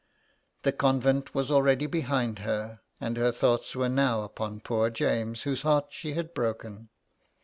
The 0.63 0.71
convent 0.71 1.35
was 1.35 1.51
already 1.51 1.85
behind 1.85 2.39
her, 2.39 2.79
and 2.99 3.17
her 3.17 3.31
thoughts 3.31 3.75
were 3.75 3.87
now 3.87 4.23
upon 4.23 4.61
poor 4.61 4.89
James, 4.89 5.43
whose 5.43 5.61
heart 5.61 5.89
she 5.91 6.13
had 6.13 6.33
broken. 6.33 6.89